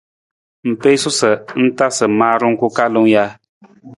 [0.69, 1.29] I piisu sa
[1.63, 3.25] i tasa maarung ku kalung ja?